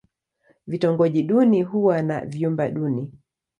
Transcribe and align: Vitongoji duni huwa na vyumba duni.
Vitongoji 0.67 1.23
duni 1.23 1.61
huwa 1.63 2.01
na 2.01 2.25
vyumba 2.25 2.69
duni. 2.69 3.11